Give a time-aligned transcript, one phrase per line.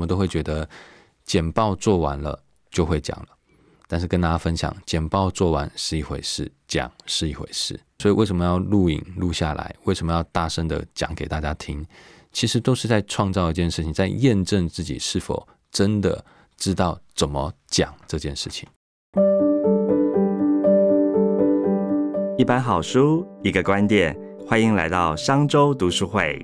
[0.00, 0.66] 我们都会觉得
[1.26, 3.26] 简报做完了就会讲了。
[3.86, 7.78] 但是跟大家分享，简报做完是一回事，讲是一回事。
[7.98, 9.76] 所以为什么要录影录下来？
[9.84, 11.84] 为什么要大声的讲给大家听？
[12.32, 16.24] 其实都是在创造一件事情，在验证自己是否真的
[16.56, 18.66] 知道怎么讲这件事情。
[22.38, 26.40] 一本好书，一个观点，欢迎来到商周读书会。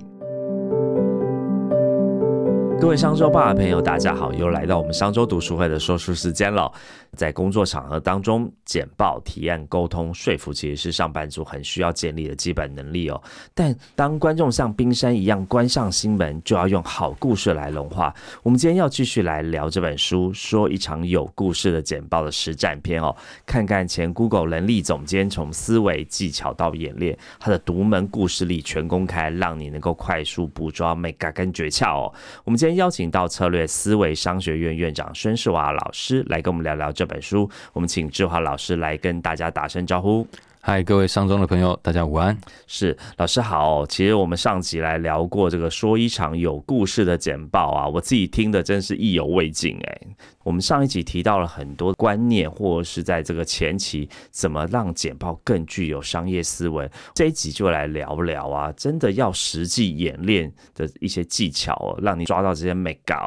[2.79, 6.71] 各位商周报的朋友，大家好，又来到我们商周读书会的说书时间了。
[7.15, 13.19] 在工作场合当中，简报、提案、沟通、说服，其实是上班族很需要建立的基本能力哦。
[13.55, 18.13] 但当观众像冰山一样关上心门，就要用好故事来融化。
[18.43, 23.15] 我们今天要继续来聊这本书，说一场有故事的简报的实战篇哦。
[23.45, 32.13] 看看前 Google 能力总监从思维技巧到演练，他的独门故事力全公开，让你能够快速捕捉 mega 跟诀窍哦。
[32.43, 37.07] 我们今天邀请到策略思维商学院院长孙世华老师来跟我们聊聊这。
[37.07, 40.27] 本书，我们请志华老师来跟大家打声招呼。
[40.69, 42.37] 嗨，各位上中的朋友，大家午安。
[42.67, 43.85] 是老师好。
[43.85, 50.01] 其实我们上集来聊过这个说一场有故事的简报啊，我自己听的真是意犹未尽哎。
[50.43, 56.89] 我们上一集提到了很多观念，或是在这个前期怎么让简报更具有商业思维。
[57.13, 63.17] 这一集就来聊聊啊，真的要实际演练的一些技巧哦，让你抓到这些美感。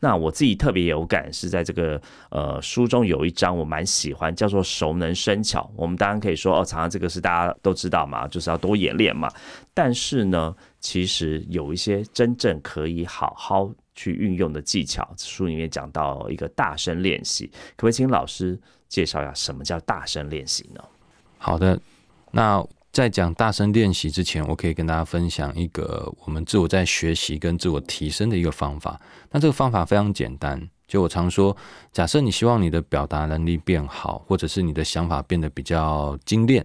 [0.00, 2.00] 那我自己特别有感是在这个
[2.30, 5.70] 呃书中有一章我蛮喜欢，叫做熟能生巧。
[5.76, 9.28] 我们当然可以说哦，常这个是大家都知道嘛，就是要多演练嘛。
[9.72, 13.70] 但是呢，其实有一些真正可以好好。
[13.98, 20.84] 去运用的技巧，书里面讲到一个大声练习，可不可以请老师介绍一下什么叫大声练习呢？
[21.38, 21.80] 好的，
[22.30, 29.00] 那在讲大声练习之前，我可以跟大家分享一个我们自我在学习跟自我提升的一个方法。
[29.30, 31.56] 那这个方法非常简单，就我常说，
[31.90, 36.62] 假设你希望你的表达能力变好，或者是你的想法变得比较精炼，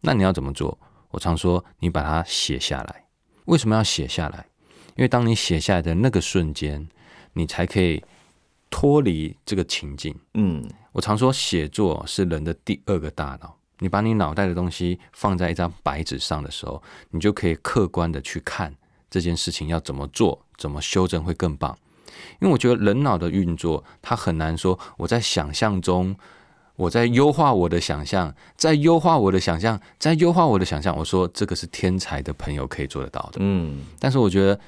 [0.00, 0.78] 那你要怎么做？
[1.10, 3.04] 我常说，你把它写下来。
[3.46, 4.46] 为什么要写下来？
[4.96, 6.88] 因为当你写下来的那个瞬间，
[7.32, 8.02] 你才可以
[8.68, 10.14] 脱离这个情境。
[10.34, 13.56] 嗯，我常说写作是人的第二个大脑。
[13.78, 18.74] 你把你脑袋的东西放在一张白纸上的时候，你就可以客观的去看
[19.08, 21.78] 这件事情要怎么做，怎么修正会更棒。
[22.40, 26.16] 因为我觉得人脑的运作，它很难说我在想象中，
[26.78, 30.96] 我在优化我的想象，在优化我的想象，在优化我的想象。
[30.96, 33.40] 我说这个是天才的朋友可以做得到的。
[33.40, 34.58] 嗯，但是我觉得。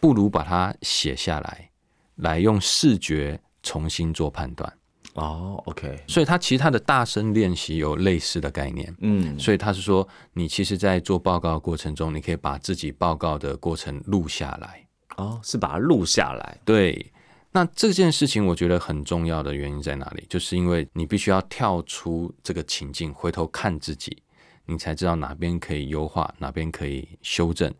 [0.00, 1.70] 不如把它写下来，
[2.16, 4.72] 来用视觉重新做判断。
[5.14, 6.02] 哦，OK。
[6.08, 8.92] 所以他其实他的大声练习有类似的概念。
[9.00, 14.84] 嗯，所以他是说，你其实，在做报告的过程中，你可以把自己报告的过程录下来。
[15.18, 16.58] 哦，是把它录下来。
[16.64, 17.12] 对。
[17.52, 20.24] 那这件事情，我觉得很重要的原因在哪里？
[20.28, 24.22] 就是因为你必须要跳出这个情境，回头看自己。
[24.64, 27.70] 你才知道哪边可以优化，哪边可以修正。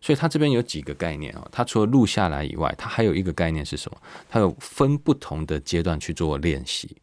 [0.00, 3.98] 所以它这边有几个概念哦，它除了录下来以外，它还有一个概念是什么？
[4.28, 6.96] 它有分不同的阶段去做练习。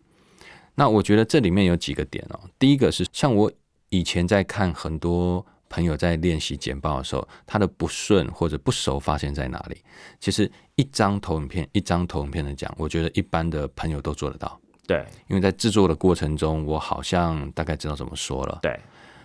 [0.75, 2.39] 那我觉得这里面有几个点哦。
[2.59, 3.51] 第一个是像我
[3.89, 9.77] 以前在看很多朋友在练习简报的时候，他的不顺或者不熟发现在哪里？
[10.19, 14.59] 其实一张投影片，一张投影片的讲，我觉得一般的朋友都做得到。
[14.87, 18.59] 对，因为在制作的过程中，我好像大概知道怎么说了。
[18.61, 18.77] 对。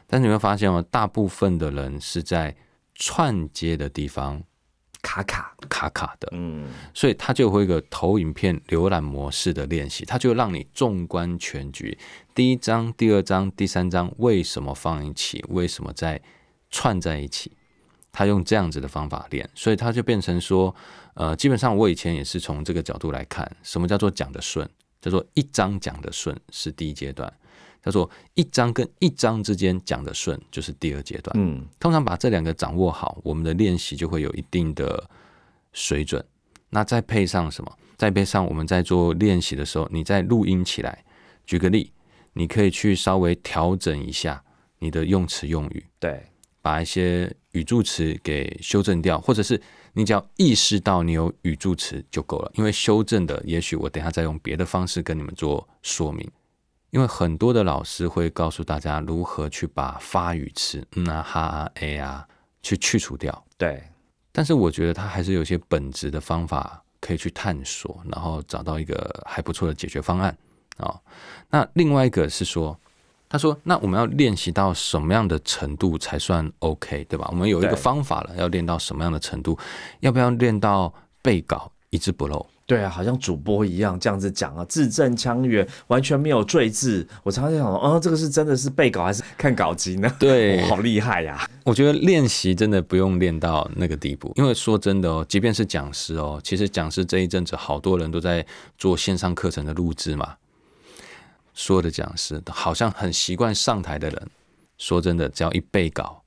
[0.06, 2.54] 但你会发现哦，大部分的人是在
[2.94, 4.42] 串接的地方
[5.04, 5.54] 卡卡。
[5.66, 11.96] 卡卡的，嗯，所以他就会一个投影片浏览模式的练习，他就让你纵观全局，
[12.34, 16.20] 第一章、第二章、第三章为什么放一起，为什么在
[16.70, 17.50] 串在一起，
[18.12, 20.72] 他用这样子的方法练，所以他就变成说，
[21.14, 24.68] 呃，基本上我以前也是从这个角度来看，什么叫做讲的顺，
[25.00, 27.32] 叫做一章讲的顺是第一阶段。
[27.84, 31.36] 叫做一章跟一章之间讲的顺，就是第二阶段。
[31.38, 35.08] 嗯，通常把这两个掌握好，我们的练习就会有一定的
[35.72, 36.24] 水准。
[36.70, 37.70] 那再配上什么？
[37.98, 41.04] 再配上我们在做练习的时候，你再录音起来。
[41.44, 41.92] 举个例，
[42.32, 44.42] 你可以去稍微调整一下
[44.78, 46.24] 你的用词用语，对，
[46.62, 49.60] 把一些语助词给修正掉，或者是
[49.92, 52.50] 你只要意识到你有语助词就够了。
[52.54, 56.26] 因为修正的，也许我等下再用别的方式跟你们做说明。
[56.94, 62.24] 因为很多的老师会告诉大家如何去把发语词嗯啊哈啊 a 啊
[62.62, 63.82] 去去除掉，对。
[64.30, 70.38] 但是我觉得他还是有些本质的方法可以去探索，然后找到一个还不错的解决方案
[70.76, 70.94] 啊。
[71.50, 72.78] 那另外一个是说，
[73.28, 77.26] 他说那我们要练习到什么样的程度才算 OK，对吧？
[77.32, 79.58] 我们有一个方法了，要练到什么样的程度？
[79.98, 82.46] 要不要练到背稿一字不漏？
[82.66, 87.06] 对啊，好像主播一样这样子讲啊，字正腔圆，完全没有赘字。
[87.22, 90.10] 我常常在想，哦，这个是真的是背稿还是看稿机呢？
[90.18, 91.46] 对 好厉害呀！
[91.64, 98.44] 我觉得练习真的不用练到那个地步，因为说真的哦，即便是讲师哦，其实讲师这一阵子好多人都在
[98.78, 100.36] 做线上课程的录制嘛。
[101.52, 104.30] 所有的讲师好像很习惯上台的人，
[104.78, 106.22] 说真的，只要一背稿，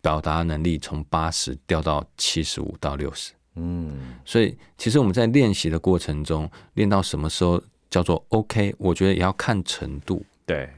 [0.00, 3.32] 表达能力从八十掉到七十五到六十。
[3.56, 8.74] 嗯，所以其实我们在练习的过程中，练到什么时候叫做 OK？
[8.78, 10.24] 我觉得也要看程度。
[10.46, 10.70] 对，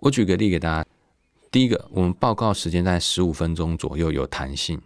[0.00, 0.88] 我举个例给大家。
[1.50, 4.80] 第一个，我们报告时间在十五分钟左右，有弹性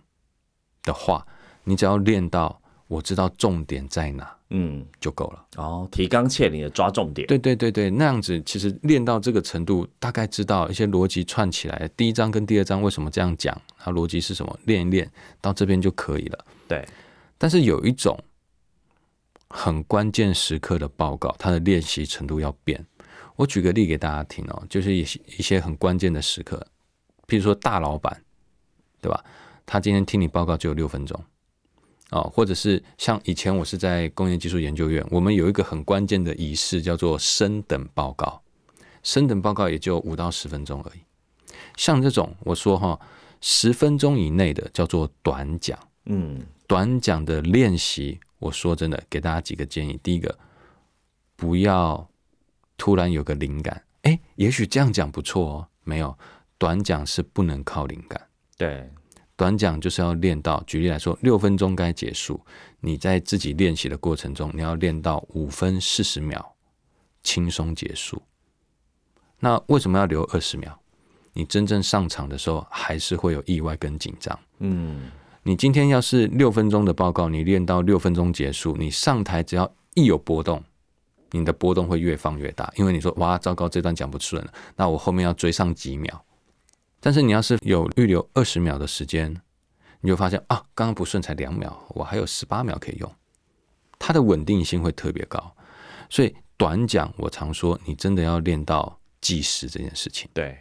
[0.82, 1.26] 的话，
[1.65, 5.47] 你只要练到我知道重点在哪，嗯，就够了。
[5.56, 7.26] 哦，提纲挈领的抓重点。
[7.26, 15.11] 对对对对，那样子其实练到这个程度，大概知道一些逻辑串起来，第一章跟第二章为什么这样讲，它逻辑是什么，练一练
[15.41, 16.44] 到这边就可以了。
[16.69, 16.87] 对。
[17.38, 18.19] 但是有一种
[19.49, 22.85] 很关键时刻的报告，它的练习程度要变。
[23.37, 26.67] 我举个例给大家听哦，就是一些一些很关键的时刻，
[27.29, 28.25] 譬如说大老板，
[29.00, 29.25] 对吧？
[29.64, 31.25] 他今天听你报告只有六分钟
[32.11, 38.43] 哦，或者是像以前我是在工业技术研究院，我们有一个很关键的仪式叫做升等报告，
[39.05, 41.00] 升等报告也就五到十分钟而已。
[41.76, 42.99] 像这种我说哈，
[43.41, 46.44] 十分钟以内的叫做短讲，嗯。
[46.69, 49.99] 短讲的练习，我说真的，给大家几个建议。
[50.03, 50.38] 第一个，
[51.35, 52.06] 不要
[52.76, 55.69] 突然有个灵感，哎，也许这样讲不错哦。
[55.82, 56.17] 没有，
[56.59, 58.29] 短讲是不能靠灵感。
[58.59, 58.93] 对，
[59.35, 62.38] 短讲就是要练到，举例来说，六分钟该结束，
[62.81, 66.55] 你在自己练习的过程中，你要练到五分四十秒，
[67.23, 68.23] 轻松结束。
[69.41, 70.79] 那为什么要留二十秒？
[71.32, 74.38] 你真正上场的时候，还是会有意外跟紧张。
[74.59, 75.11] 嗯。
[75.44, 80.62] 你今天要是六分钟的报告，你练到六分钟结束，你上台只要一有波动，
[81.31, 86.25] 你的波动会越放越大，因为你说哇糟糕，这段讲不顺了，那我后面要追上几秒。
[87.00, 89.40] 但是你要是有预留二十秒的时间，
[90.00, 93.11] 你就发现啊，刚刚不顺才两秒，我还有十八秒可以用，
[93.99, 95.55] 它的稳定性会特别高。
[96.11, 100.29] 所以短讲，我常说你真的要练到计时这件事情。
[100.34, 100.58] 对。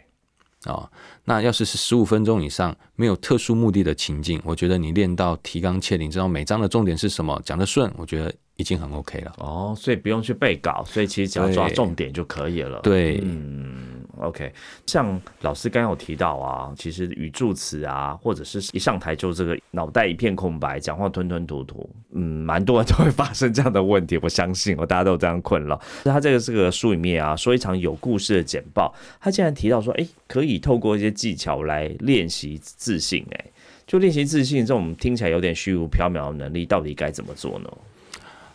[0.64, 0.90] 啊，
[1.28, 9.32] 那要是是十五分钟以上，没有特殊目的的情境，我觉得你练到提纲挈领，知道每章的重点是什么，讲得顺，我觉得已经很 OK 了。
[9.36, 12.80] 哦，所以不用去背稿，所以其实只要抓重点就可以了。
[12.80, 13.98] 对，嗯。
[14.20, 14.52] OK，
[14.84, 24.18] 像老师刚刚有提到啊，其实语助词啊，或者是一上台就这个脑袋一片空白，讲话吞吞吐吐，嗯，蛮多人都会发生这样的问题。
[24.20, 25.80] 我相信，我大家都有这样困扰。
[26.02, 33.26] 那他这个这个书里面啊，说一场有故事的简报，他竟然提到说，哎，可以透过一些技巧来练习自信。
[33.32, 33.44] 哎，
[33.86, 37.68] 就练习自信这种听起来有点虚无缥缈的能力，到底该怎么做呢？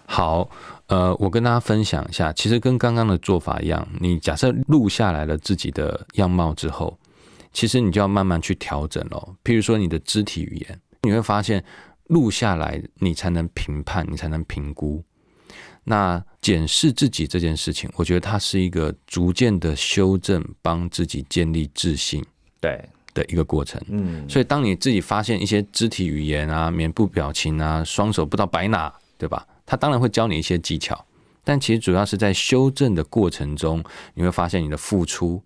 [0.06, 0.50] 好，
[0.88, 6.98] 呃，我跟大家分享一下，其实跟刚刚的做法一样，你假设录下来了自己的样貌之后，
[7.52, 9.36] 其实你就要慢慢去调整咯。
[9.44, 11.64] 譬如说你的肢体语言，你会发现
[12.08, 15.04] 录下来，你才能评判，你才能评估。
[15.86, 22.24] 那检视自己这件事情，我觉得它是一个逐渐的修正，帮自己建立自信，
[22.64, 23.82] 对的一个过程。
[23.90, 29.46] 嗯，所以当你自己发现一些肢体语言啊、面部表情啊、双手不知道摆哪，对吧？
[29.66, 31.06] 他当然会教你一些技巧，
[31.44, 35.44] 但其实主要是在修正的过程中，你会发现你的付出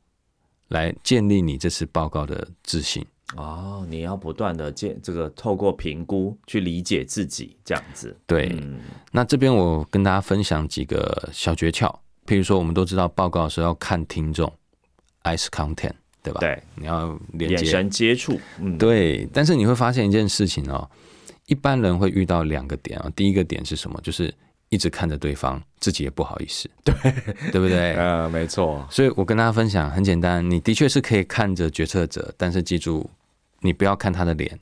[0.67, 3.03] 来建立你这次报告的自信。
[3.35, 8.15] 哦，你要不断的建这个透过评估去理解自己，这样子。
[8.25, 8.55] 对，
[9.11, 11.93] 那这边我跟大家分享几个小诀窍，
[12.25, 14.49] 譬如说，我们都知道报告的时候要看听众
[15.23, 15.91] ，eyes content，
[16.27, 16.39] 对吧？
[16.39, 18.39] 对，你要眼神接触。
[18.59, 19.27] 嗯，对。
[19.33, 20.89] 但是你会发现一件事情哦。
[21.47, 23.97] 一般人会遇到两个点啊，第一个点是什么？
[24.03, 24.33] 就是
[24.67, 26.93] 一直看着对方，自己也不好意思，对
[27.53, 27.93] 对不对？
[27.95, 28.85] 呃， 没错。
[28.91, 33.09] 所以我跟大家分享很简单，你的确是可以看着决策者，但是记住，
[33.61, 34.59] 你不要看他的脸，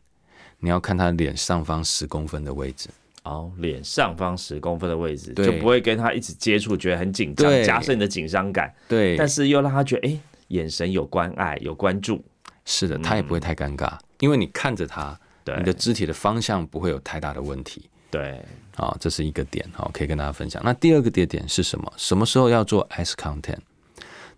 [0.60, 2.88] 你要看他脸上方十公分的位置。
[3.24, 8.72] 哦，脸上方十公分的位置，就不会跟他一直接触，觉得很紧张，加深你的紧张感。
[8.88, 12.24] 对，但是又让他觉得，哎，眼神有关爱，有关注。
[12.66, 15.20] 是的，他也不会太尴尬，因为你看着他。
[15.60, 17.88] 你的肢体的方向不会有太大的问题。
[18.10, 18.44] 对，
[18.76, 20.60] 好，这是一个点，好，可以跟大家分享。
[20.66, 21.94] 那第二个点点是什么？
[21.98, 23.60] 什么时候要做 S content？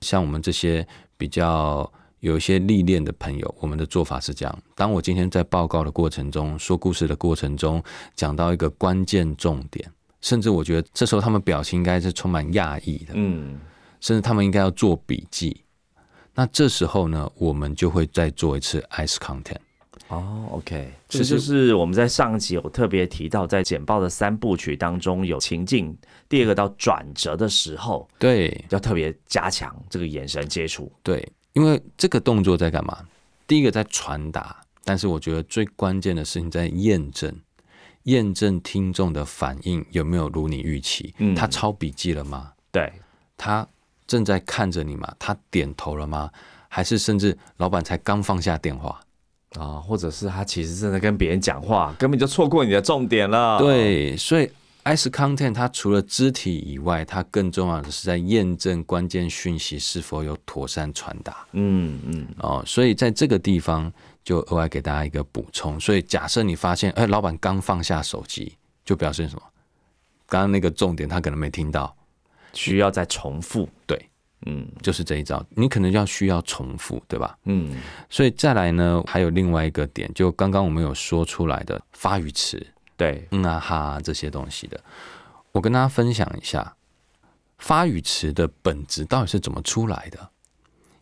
[0.02, 0.86] 像我们这些
[1.16, 7.82] 比较有一些历练的朋友，我们的做法是这样：当我今天在报告的过程中，说故事的过程中，
[8.14, 13.58] 讲到一个关键重点，甚至我觉得这时候他们表情应该是充满讶异的，嗯，
[14.02, 15.64] 甚至他们应该要做笔记。
[16.38, 19.58] 那这时候呢，我们就会再做一次 ice content。
[20.10, 25.98] 哦，OK，这就是我们在上集有特别提到，在简报的三部曲当中有情境，
[26.29, 30.91] 第二个到转折的时候，对，要特别加强这个眼神接触。
[31.01, 33.03] 对，因为这个动作在干嘛？
[33.48, 37.36] 第一个在传达，但是我觉得最关键的事情在验证，
[38.03, 41.15] 验证听众的反应有没有如你预期。
[41.17, 42.53] 嗯，他抄笔记了吗？
[42.72, 42.94] 对，
[43.36, 43.67] 他
[44.08, 45.14] 正在看着你吗？
[45.20, 46.32] 他点头了吗？
[46.70, 49.00] 还是甚至老板才刚放下电话？
[49.58, 53.58] 啊，或者是他其实正在跟别人讲话，根本就错过你的重点了。
[53.60, 54.52] 对，所以
[54.84, 61.46] S content 它除了肢体以外，它更重要的是在验证关键讯息是否有妥善传达。
[61.54, 62.28] 嗯嗯。
[62.40, 63.92] 哦，所以在这个地方
[64.24, 65.80] 就额外给大家一个补充。
[65.80, 69.42] 所以假设你发现，哎，老板刚放下手机，就表示什么？
[70.28, 71.96] 刚刚那个重点他可能没听到，
[72.58, 73.70] 需要再重复。
[73.86, 74.10] 对。
[74.46, 77.36] 嗯，就是这一招，你可能要需要重复，对吧？
[77.46, 77.76] 嗯，
[78.08, 84.80] 所以再来呢，还有另外一个点，就刚刚我们有说出来的发语词，对，嗯啊哈这些东西的，
[85.52, 86.76] 我跟大家分享一下
[87.58, 90.30] 发语词的本质到底是怎么出来的。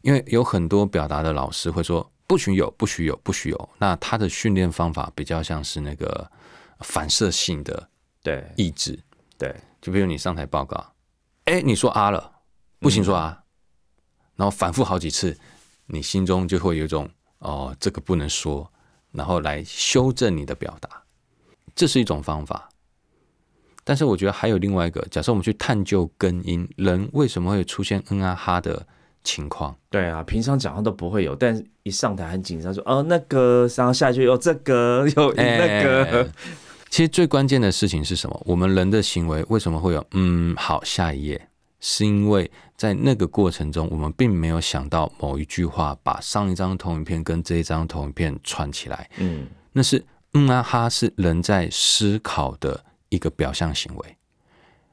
[0.02, 3.70] 因为有很多表达的老师会说不许有，不许有，不许有。
[3.80, 6.32] 那他的训练方法比较像是那个
[6.80, 7.90] 反射性的
[8.24, 8.98] 对意志，
[9.38, 10.94] 对，就比如你上台报告，
[11.46, 12.34] 哎，你说啊了。
[12.80, 13.42] 不行说啊，
[14.36, 15.36] 然后反复好几次，
[15.88, 17.10] 你心中就会有一种
[17.40, 18.72] 哦，这个不能说，
[19.12, 21.02] 然后来修正你的表达，
[21.74, 22.70] 这是一种方法。
[23.84, 28.86] 但是我觉得还有另外一个，假设我们去探究根因，人为什么会出现嗯啊哈的
[29.24, 29.76] 情况？
[29.90, 36.30] 对啊，平常讲话都不会有，但一上台很紧张，说哦那个，然后下去哦这个又那个。
[36.96, 38.42] 其实最关键的事情是什么？
[38.46, 40.82] 我们人的行为为什么会有嗯好？
[40.86, 41.50] 下一页。
[41.82, 49.10] 是因为在那个过程中，我们并没有想到某一句话把上一张投影片跟这一张投影片串起来。
[49.18, 50.02] 嗯，那是
[50.36, 54.18] 嗯啊哈，是人在思考的一个表象行为。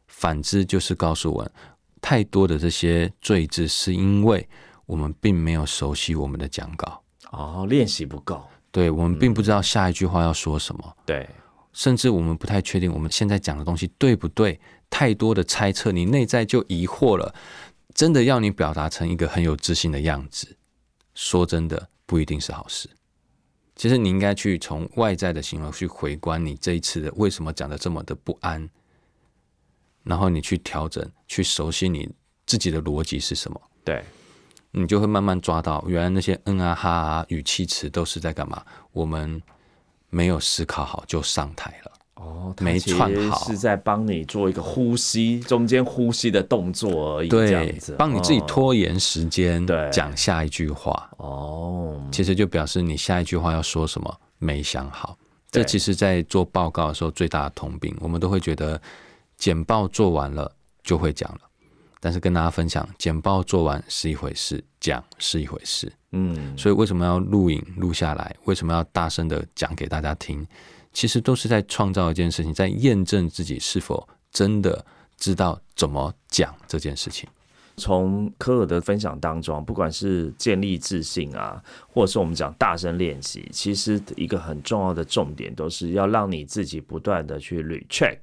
[0.09, 1.53] 反之，就是告诉我们，
[2.01, 4.45] 太多的这些罪字，是因为
[4.87, 7.01] 我们并没有熟悉我们的讲稿。
[7.31, 8.43] 哦，练习不够。
[8.73, 10.97] 对，我们并不知道下一句话要说什么。
[11.07, 11.29] 对，
[11.73, 14.61] 甚至我们不太确定我们现在讲的东西对不对。
[14.91, 17.35] 太多的猜测，你内在就疑惑了。
[17.95, 20.57] 真的要你表达成一个很有自信的样子，
[21.15, 22.91] 说真的不一定是好事。
[23.75, 28.69] 其实你应该去从外在的行为去回观你这一次的为什么讲的这么的不安，
[30.05, 32.11] 然后你去调整，去熟悉你
[32.45, 33.59] 自己的逻辑是什么。
[33.83, 34.05] 对，
[34.73, 38.63] 你就会慢慢抓到，原来那些嗯啊哈啊语气词都是在干嘛？
[38.93, 39.41] 我们
[40.13, 41.93] 没有思考好就上台了。
[42.17, 51.11] 哦，没串好，是在帮你做一个呼吸，中间呼吸的动作而已，这样子，帮你自己拖延时间，对，讲下一句话。
[51.17, 55.17] 哦，其实就表示你下一句话要说什么没想好。
[55.51, 58.81] 这其实，在做报告的时候最大的通病，我们都会觉得
[59.37, 60.51] 简报做完了
[60.85, 61.41] 就会讲了，
[62.05, 65.91] 但是跟大家分享，简报做完是一回事，讲是一回事。
[66.11, 68.35] 嗯，所以为什么要录影录下来？
[68.45, 70.45] 为什么要大声的讲给大家听？
[70.93, 74.85] 其实都是在创造一件事情，在验证自己是否真的
[75.17, 77.29] 知道怎么讲这件事情。
[77.77, 88.19] 从科尔的分享当中，不管是建立自信啊，或者是我们讲大声练习，其实一个很重要的重点，都是要让你自己不断的去 recheck。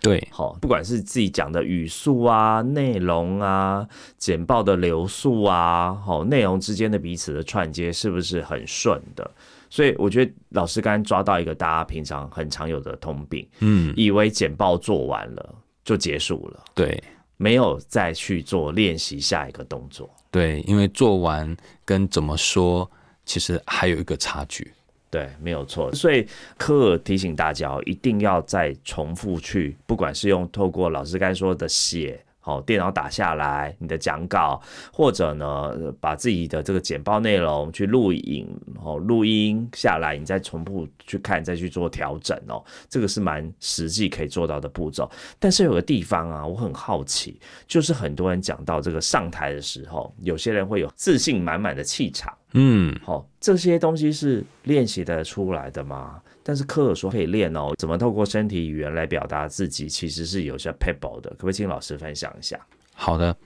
[0.00, 3.86] 对，好，不管是自己讲的语速啊、内容啊、
[4.18, 9.28] 简报的流速啊，好，内容之间的彼此的串接是不是很顺的？
[9.68, 17.02] 所以我觉得老师刚刚抓到一个大家平常很常有的通病，嗯，以为简报做完了就结束了，对，
[17.36, 22.88] 没有再去做练习下一个动作，对，因为做完跟怎么说
[23.24, 24.72] 其实还有一个差距，
[25.16, 25.90] 对，没有错。
[25.94, 26.26] 所以
[26.58, 32.20] 科尔提醒大家哦一定要再重复去，不管是用透过老师刚才说的写。
[32.46, 38.46] 哦，电脑打下来你的讲稿，或者呢，把自己的这个简报内容去录影，
[38.80, 45.10] 哦，录音下来，你再重复去看，再去做调整哦，这个是蛮实际可以做到的步骤。
[45.40, 56.22] 但是有个地方啊，我很好奇，就是很多人讲到这个上台的时候，有些人会有自信满满的气场，嗯，好，这些东西是练习的出来的吗？
[56.42, 62.58] 但是科尔说可以练哦，怎么透过身体语言来表达自己，其实是有些 people 的，可不可以请老师分享一下？
[62.94, 63.36] 好的，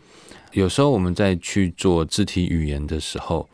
[0.52, 3.48] 有时候我们在去做肢体语言的时候，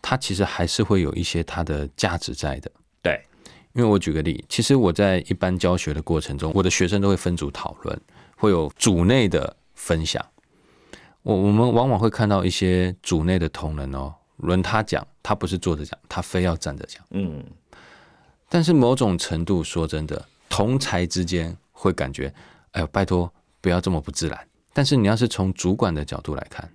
[0.00, 2.70] 它其实还是会有一些它的价值在的。
[3.02, 3.20] 对，
[3.74, 8.00] 因为我举个例，其实我在一般教学的过程中，我的学生都会分组讨论，
[8.36, 10.24] 会有组内的分享。
[11.22, 17.02] 我我们往往会看到一些组内的同仁哦，轮他讲，他不是坐着讲，他非要站着讲。
[17.10, 17.44] 嗯。
[18.48, 22.32] 但是某种程度说真的，同才之间会感觉，
[22.72, 24.48] 哎呦，拜托不要这么不自然。
[24.72, 26.70] 但是你要是从主管的角度来看，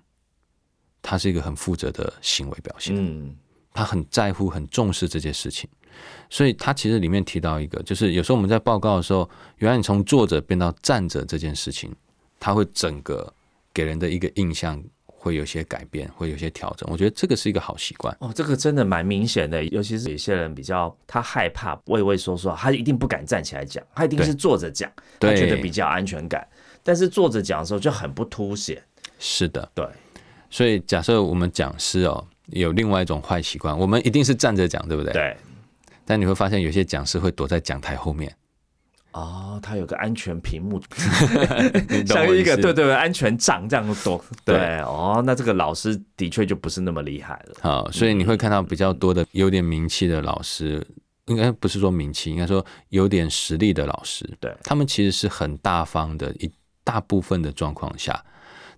[1.00, 3.34] 他是一个很负责的行为表现，嗯，
[3.72, 5.68] 他很在乎、很重视这件事情。
[6.28, 9.28] 所以他其实里面提到一个，就是有时候我们在报告的时候，
[9.58, 11.94] 原来你从坐着变到站着这件事情，
[12.40, 13.32] 他会整个
[13.72, 14.82] 给人的一个印象
[15.22, 16.88] 会有些改变，会有些调整。
[16.90, 18.12] 我觉得这个是一个好习惯。
[18.18, 26.44] 哦，这个真的蛮明显的，尤其是有些人比较他害怕畏畏缩缩，他一定不敢站起来讲，他一定是坐着讲，他对觉得比较安全感。
[26.82, 28.82] 但是坐着讲的时候就很不凸显，
[29.20, 29.86] 是的，对，
[30.50, 35.12] 所以假设我们讲师哦有另外一种坏习惯，我们一定是站着讲，对不对？。
[35.12, 35.36] 对，
[36.04, 38.34] 但你会发现有些讲师会躲在讲台后面，
[39.12, 40.80] 哦，他有个安全屏幕，
[42.06, 44.56] 像一个对对对安全杖这样躲，对。
[44.56, 50.84] 对，哦，那这个老师的确就不是那么厉害了，好，所以你会看到比较多的有点名气的老师，
[51.26, 54.54] 应该不是说名气，应该说有点实力的老师，对。
[54.64, 56.50] 他们其实是很大方的，一
[56.82, 58.24] 大部分的状况下，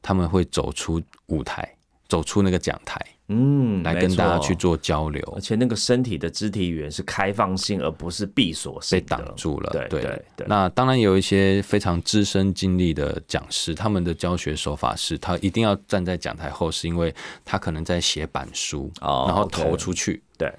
[0.02, 1.76] 他们会走出舞台，
[2.08, 5.22] 走出那个讲台，嗯，来跟大家去，做交流。
[5.34, 9.70] 而，且那个身体的肢体语言是开放性，而不是闭锁性被，挡住了。
[9.72, 10.02] 对对。
[10.02, 10.46] 对对。
[10.46, 17.14] 那当然有一些非常资深经历的讲师，他们的教学手法是，他一定要站在讲台后，是因为
[17.44, 20.22] 他可能在写板书，哦然后投出去。
[20.36, 20.52] 对，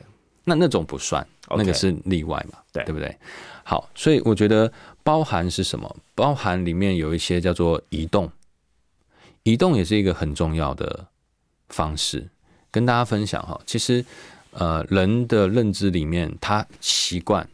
[0.43, 2.83] 那那种不算那个是例外嘛，对。
[2.83, 3.15] 对不对？
[3.63, 4.71] 好，所以我觉得
[5.03, 5.95] 包含是什么？
[6.15, 8.31] 包含里面有一些叫做移动，
[9.43, 11.07] 移动也是一个很重要的
[11.69, 12.27] 方式，
[12.75, 13.57] 跟大家分享哈。
[13.65, 14.03] 其实，
[14.51, 17.47] 呃，人的认知里面，他习惯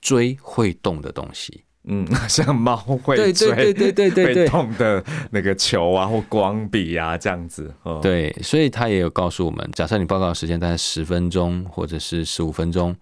[0.00, 1.64] 追会动的东西。
[1.84, 7.74] 嗯， 像猫会对对对对对动的那个球啊，或光笔啊，这样子。
[7.82, 12.94] 哦，对，所以他也有告诉我们，假设你报告的时间大概十分钟或者是十五分钟，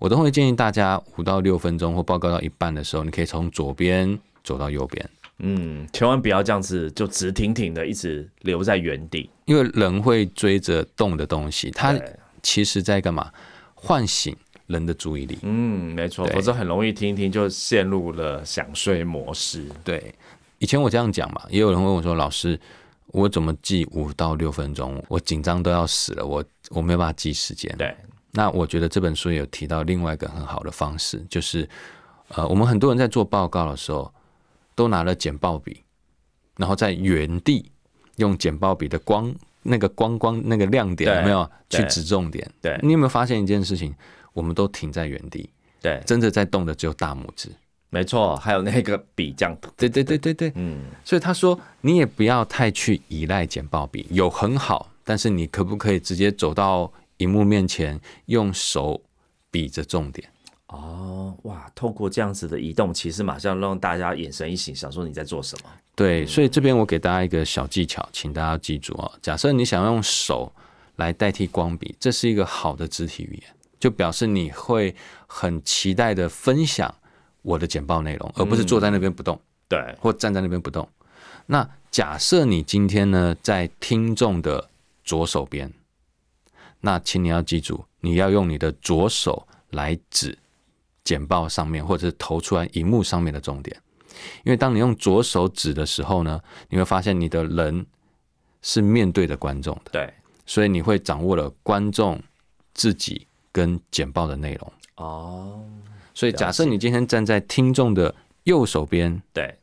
[0.00, 9.28] 我都会建议大家五到六分钟或报告到一半的时候，你可以从左边走到右边，嗯，千万不要这样子就直挺挺的一直留在原地。
[9.46, 11.98] 因为人会追着动的东西，它
[12.42, 13.30] 其实在干嘛？
[13.74, 14.34] 唤醒
[14.66, 15.38] 人的注意力。
[15.42, 19.66] 嗯，没错，对否则很容易听一听就陷入了想睡模式。
[19.82, 20.14] 对，
[20.58, 22.58] 以前我这样讲嘛，也有人问我说：“老师，
[23.08, 25.04] 我怎么记五到六分钟？
[25.08, 27.94] 我紧张都要死了，我我没有办法记时间。”对，
[28.32, 31.68] 那我觉得这本书有提到另外一个很好的方式，就是
[32.28, 34.10] 呃，我们很多人在做报告的时候，
[34.74, 35.82] 都拿了剪报笔，
[36.56, 37.70] 然后在原地
[38.16, 42.48] 用剪报笔的光那个光光那个亮点有没有去指重点？
[42.60, 43.94] 对你有没有发现一件事情？
[44.32, 45.48] 我们都停在原地，
[45.80, 47.48] 对，真的在动的只有大拇指。
[47.88, 49.56] 没错，还有那个笔这样。
[49.76, 59.00] 对对对对对，嗯，所以他说你也不要太去依赖剪报笔，有很好，但是你可不可以直接走到荧幕面前，用手
[59.52, 60.28] 比着重点？
[60.74, 65.70] 哦，哇，透过这样子的移动，其实马上让大家眼神一醒，想说你在做什么。
[65.94, 69.10] 对，所以这边我给大家一个小技巧，请大家记住哦。
[69.22, 70.52] 假设你想用手
[70.96, 74.94] 来代替光笔，这是一个好的肢体语言，就表示你会
[75.26, 76.92] 很期待的分享
[77.42, 80.88] 我的简报内容，而不是坐在那边不动，对，或站在那边不动。
[81.46, 84.68] 那假设你今天呢在听众的
[85.04, 85.72] 左手边，
[86.80, 90.36] 那请你要记住，你要用你的左手来指
[91.04, 93.76] 简报上面，或者是投出来荧幕上面的重点。
[94.42, 97.84] 因为当你用左手指的时候呢，你会发现你的人
[98.62, 100.14] 是面对着观众的，对，
[100.46, 102.22] 所以你会掌握了观众
[102.72, 104.72] 自己跟简报的内容。
[104.96, 105.64] 哦，
[106.14, 108.14] 所以假设你今天站在听众的
[108.44, 109.58] 右手边，对，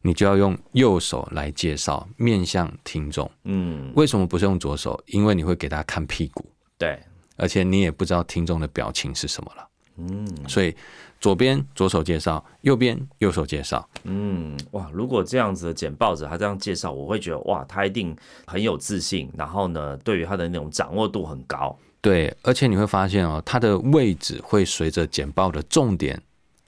[0.00, 3.28] 你就要用右手来介绍，面向听众。
[3.44, 4.98] 嗯，为什么不是用左手？
[5.06, 6.46] 因为你会给他看屁股，
[6.78, 7.02] 对，
[7.36, 9.68] 而且你也不知道听众的表情是什么了。
[10.08, 10.74] 嗯所以
[11.20, 13.86] 左边左手介绍，右边右手介绍。
[14.04, 21.76] 嗯，哇，如果这样子的简报者他这样介绍，我会觉得哇，他一定很有自信，然后呢，对于他的那种掌握度很高。
[22.00, 26.18] 对，而且你会发现哦，它的位置会随着简报的重点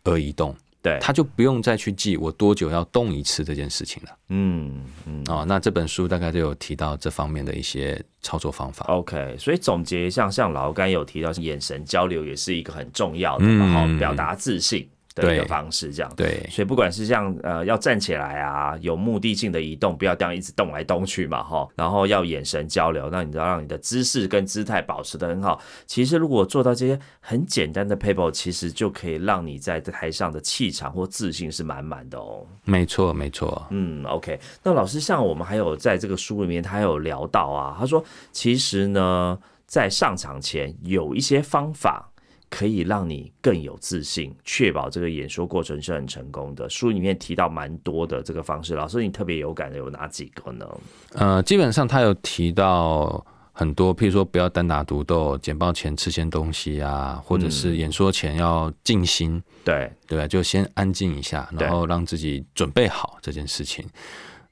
[0.04, 4.10] 而移动，对，他就不用再去记我多久要动一次这件事情了。
[4.30, 8.84] 嗯嗯哦，那这本书大概就有提到这方面的一些操作方法。
[8.86, 16.12] ，OK，所以总结一下，像老干有提到，眼神交流也是一个很重要的嘛，哈、嗯表达自信的一个方式，这样。
[16.16, 25.61] 对，所以不管是像呃要站起来啊，有目的性的移动，不要这样一直动来动去嘛哈，然后要眼神交流，那你要让你的姿势跟姿态保持的很好。
[25.87, 32.46] 其实如果做到这些很简单的 paper，其实就可以让你在台上的气场或自信是满满的哦。
[32.64, 33.66] 没错，没错。
[33.70, 34.38] 嗯，OK。
[34.62, 42.12] 那老师，像我们还有在这个书里面，他还有聊到啊，他说其实呢，在上场前有一些方法
[42.52, 46.68] 可以让你更有自信，确保这个演说过程是很成功的。
[46.68, 50.68] 书里面提到蛮多的这个方式，老师你特别有感的有哪几个呢？
[51.14, 60.28] 呃，基本上他有提到很多，譬如说不要单打独斗，简报前吃些东西啊，或者是演说前要静心，对对吧？
[60.28, 63.82] 就先安静一下，然后让自己准备好这件事情。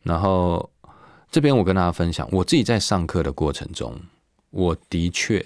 [0.02, 0.70] 然后
[1.30, 3.94] 这边我跟大家分享，我自己在上课的过程中，
[4.48, 5.44] 我的确。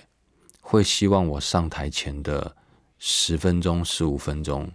[0.67, 2.57] 会希望我上台前的
[2.99, 4.69] 十分钟、十五分钟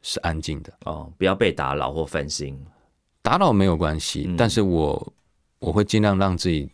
[0.00, 2.58] 是安静的哦，不要被打扰或分心。
[3.20, 5.12] 打扰没有关系，但是我
[5.58, 6.70] 我会尽量让自己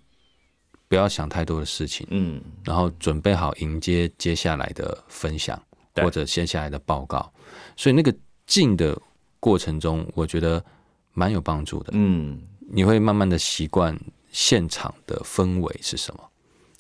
[0.87, 5.61] 不要想太多的事情，嗯，然后准备好迎接接下来的分享
[5.97, 7.31] 或者接下来的报告。
[7.77, 8.15] 所以那个
[8.47, 8.97] 静的
[9.41, 10.65] 过程中，我觉得
[11.13, 11.91] 蛮有帮助的。
[11.93, 13.99] 嗯，你会慢慢的习惯
[14.31, 16.31] 现场的氛围是什么。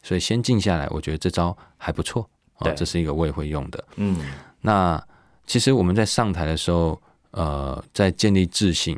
[0.05, 2.29] 所以先静下来，我觉得这招还不错。
[2.59, 3.85] 哦，这是一个我也会用的。
[3.97, 4.17] 嗯，
[4.61, 5.03] 那
[5.47, 7.01] 其实我们在上台的时候，
[7.33, 8.97] 呃，在建立自信、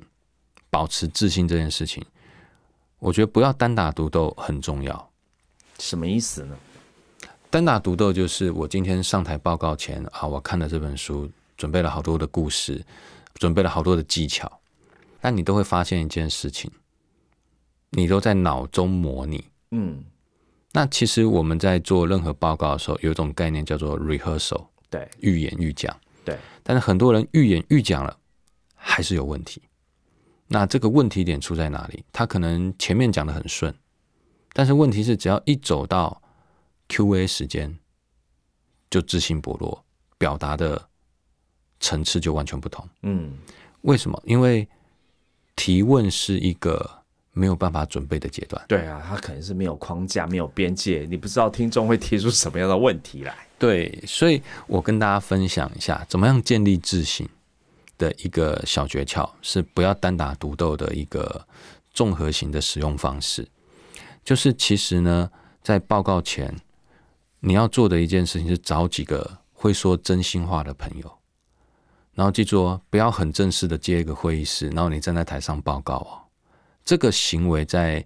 [0.69, 2.05] 保持自信这件事情，
[2.99, 5.11] 我觉得不要单打独斗很重要。
[5.79, 6.57] 什么意思呢？
[7.49, 12.85] 单打独斗就是我今天上台报告前啊，我看了这本书，准备了好多的故事，
[13.35, 14.61] 准备了好多的技巧，
[15.21, 16.71] 但你都会发现一件事情，
[17.91, 19.45] 你都在脑中模拟。
[19.71, 20.05] 嗯。
[20.77, 26.37] 那其实我们在做任何报告的时候，有一种概念叫做 rehearsal，对，预演预讲，对。
[26.63, 28.15] 但是很多人预演预讲了，
[28.75, 29.63] 还是有问题。
[30.49, 32.05] 那这个问题点出在哪里？
[32.13, 33.75] 他可能前面讲的很顺，
[34.53, 36.21] 但是问题是，只要一走到
[36.91, 37.79] Q&A 时间，
[38.91, 39.83] 就自信薄弱，
[40.19, 40.91] 表达的
[41.81, 42.87] 层次就完全不同。
[43.01, 43.33] 嗯，
[43.81, 44.23] 为什么？
[44.27, 44.69] 因为
[45.57, 46.96] 提问是一个。
[47.39, 53.37] 没有办法准备的阶段，对啊，他可能是没有框架、没有边界，你不知道听众会提出什么样的问题来。
[53.59, 57.29] 对，所以我跟大家分享一下，怎么样建立自信
[57.99, 61.47] 的一个小诀窍，是不要单打独斗的一个
[61.93, 63.47] 综合型的使用方式。
[64.25, 65.31] 就是其实呢，
[65.63, 66.57] 在报告前，
[67.41, 71.19] 你要做的一件事情是找几个会说真心话的朋友，
[72.15, 76.26] 然后记住哦，不要很正式的接一个会议室，然后你站在台上报告哦。
[76.87, 78.03] 这个行为在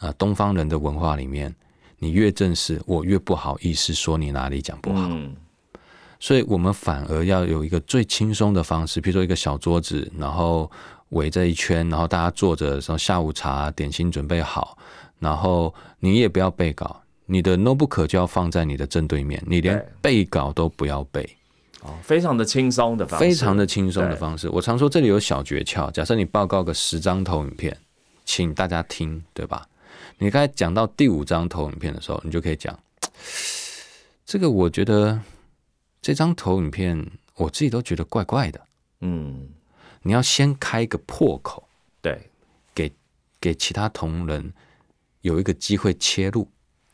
[0.00, 1.54] 啊东方人的文化里面，
[1.98, 5.08] 你越正式，我越不好意思说你哪里讲不好。
[6.18, 10.70] 所以，我们反而要有一个最轻松的方式，比如说一个小桌子，然后
[11.10, 14.76] 围着一圈，然后大家坐着，然后下午茶点心准备好，
[15.20, 21.26] 然后你也不要背稿，你的 notebook 就要放在你的正对面，你连背稿都不要背。
[21.82, 24.48] 哦，非常的轻松的方式，非常的轻松的方式。
[24.50, 27.74] 我常说这里有小诀窍，假设你报告个十张投影片。
[28.30, 29.66] 请大家听，对吧？
[30.18, 32.78] 你刚才讲到第五张投影片的时候，你就可以讲
[34.24, 34.48] 这个。
[34.48, 35.20] 我觉得
[36.00, 38.60] 这张投影片，我自己都觉得怪怪的。
[39.00, 39.48] 嗯，
[40.02, 41.66] 你要先开一个破口，
[42.00, 42.30] 对，
[42.72, 42.92] 给
[43.40, 44.52] 给其他同仁
[45.22, 46.46] 有一个机会切入。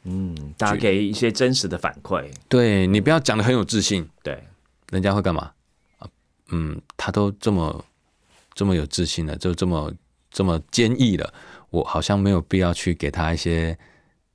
[0.04, 2.26] 嗯，大家给一些真实的反馈。
[2.48, 4.42] 对你不要讲的很有自信，对，
[4.88, 5.52] 人家会干嘛？
[5.98, 6.08] 啊，
[6.48, 7.84] 嗯，他都这么
[8.54, 9.92] 这么有自信了，就这么。
[10.36, 11.32] 这么坚毅了，
[11.70, 13.74] 我好像没有必要去给他一些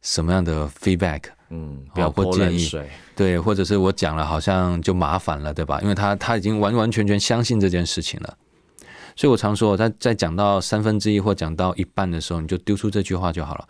[0.01, 5.79] 什么样的 feedback，嗯，不要泼冷水，对，或者是我讲了好像就麻烦了，对吧？
[5.83, 8.35] 因为他他已经完完全全相信这件事情了，
[9.15, 13.67] 所以我常说，在在讲到三分之一或讲到一半的时候，你就丢出这句话就好了。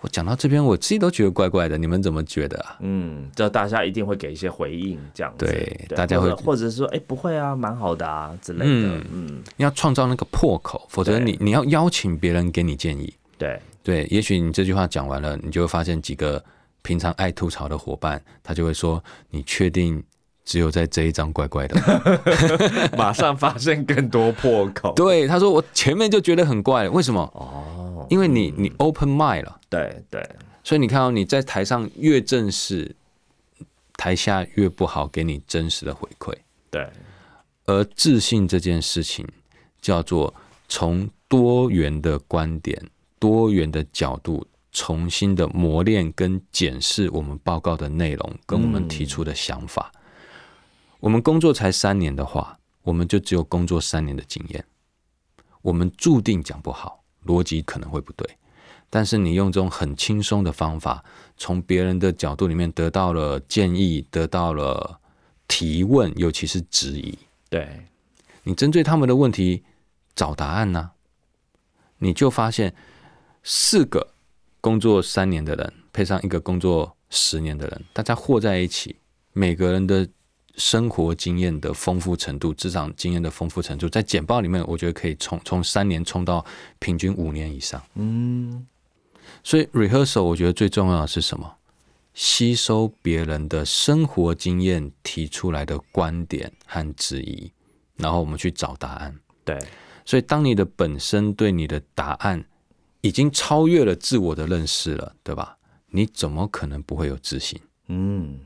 [0.00, 2.76] 我讲到这边，我自己都觉得怪怪的，你们怎么觉得啊？
[2.80, 9.04] 嗯，这大家一定会给一些回应，这样子对，大家会，或者是说，哎，不会啊，蛮好的啊之类的。
[9.12, 13.12] 嗯，要创造那个破口，否则你你要邀请别人给你建议。
[13.36, 16.42] 对对，也许你这句话讲完了，你就会发现几个
[16.82, 20.00] 平常爱吐槽的伙伴，他就会说：“你确定
[20.48, 21.76] 只有在这一张怪怪的？”
[22.96, 24.94] 马上发现更多破口。
[24.96, 28.06] 对，他说：“我前面就觉得很怪，为什么？”哦。
[28.08, 30.26] 因为你你 open mind 了，对对，
[30.64, 32.96] 所以你看到你在台上越正式，
[33.98, 36.32] 台下越不好给你真实的回馈。
[36.70, 36.88] 对，
[37.66, 39.28] 而自信这件事情
[39.82, 40.32] 叫做
[40.70, 42.82] 从多元的观点、
[43.18, 49.92] 多元的角度重新的磨练跟检视我们报告的内容跟我们提出的想法。
[51.00, 54.64] 我们工作才三年的话，我们就只有工作三年的经验，
[55.62, 57.04] 我们注定讲不好。
[57.26, 58.38] 逻辑可能会不对，
[58.88, 61.04] 但是你用这种很轻松的方法，
[61.36, 64.98] 从别人的角度里面得到了建议，得到了
[65.46, 67.18] 提问，尤其是质疑。
[67.50, 67.86] 对，
[68.44, 69.64] 你针对他们的问题
[70.14, 70.92] 找答案呢，
[71.98, 72.74] 你就发现
[73.42, 74.14] 四个
[74.60, 78.96] 工作三年的人配上一个工作十年的人，大家和在一起，
[79.32, 80.08] 每个人的
[80.58, 86.44] 生活经验的丰富程度、职场经验的丰富程度，在简报里面，我觉得可以从从三年冲到
[86.78, 87.82] 平均五年以上。
[87.94, 88.66] 嗯，
[89.42, 91.54] 所以 rehearsal 我觉得最重要的是什么？
[92.12, 97.52] 吸收别人的生活经验提出来的观点和质疑，
[97.96, 99.16] 然后我们去找答案。
[99.44, 99.56] 对，
[100.04, 102.44] 所以当你的本身对你的答案
[103.02, 105.56] 已经超越了自我的认识了，对吧？
[105.90, 107.60] 你怎么可能不会有自信？
[107.86, 108.40] 嗯，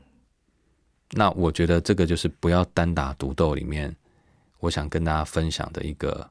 [1.13, 3.95] 那我觉得这个就是不要单打独斗里面，
[4.59, 6.29] 我想跟大家分享的一个。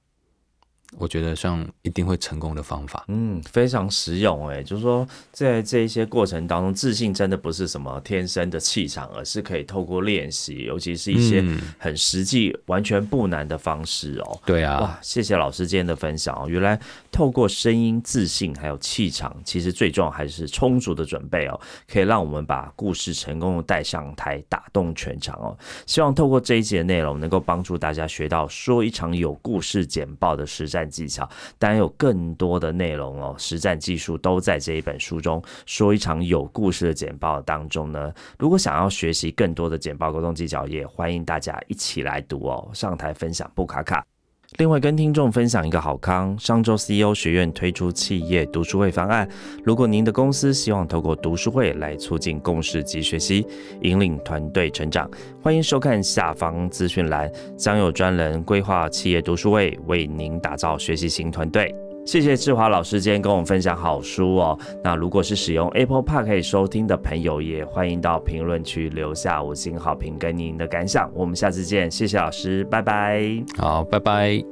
[0.98, 11.42] 我觉得像一定会成功的方法，嗯，非常实用哎，就是说在这一些过程当中，自信真的不是什么天生的气场，而是可以透过练习，尤其是一些
[11.78, 14.38] 很实际、完全不难的方式哦。
[14.44, 16.46] 对啊，哇，谢谢老师今天的分享哦。
[16.46, 16.78] 原来
[17.12, 25.56] 透过声音、自信还有气场，其实最重要还是充足的准备哦，可以让我们把故事成功的带上台，打动全场哦。
[25.86, 30.82] 希望透过这一节内容，能够帮助大家学到说一场有故事简报的实战。
[30.92, 35.42] 技巧，当然有更多的内容哦，实战技术都在这一本书中。
[35.64, 42.68] 说一场有故事的简报当中呢，如果想要学习更多的简报沟通技巧，也欢迎大家一起来读哦。
[42.74, 44.11] 上台分享不卡卡。
[44.58, 49.26] 另外，跟听众分享一个好康，上周 CEO 学院推出企业读书会方案。
[49.64, 53.46] 如果您的公司希望透过读书会来促进共识及学习，
[53.80, 55.10] 引领团队成长，
[55.42, 61.74] 欢迎收看下方资讯栏，将有专人规划企业读书会，为您打造学习型团队。
[62.04, 64.58] 谢谢志华老师今天跟我们分享好书哦。
[64.82, 71.10] 那如果是使用 Apple Park 可以收听的朋友，也欢迎到评论区留下五星好评跟您的感想。
[71.14, 73.22] 我们下次见，谢谢老师，拜拜。
[73.56, 74.44] 好，拜拜。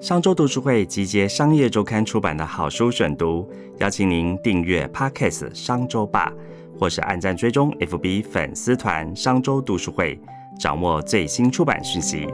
[0.00, 3.48] 商周读书会集结商业周刊出版的好书选读，
[3.78, 6.32] 邀请您订阅 Podcast 商周吧，
[6.78, 10.18] 或是按赞追踪 FB 粉丝团商周读书会。
[10.58, 12.26] 掌握最新出版讯息。